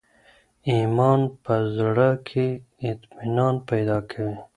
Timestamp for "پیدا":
3.69-3.97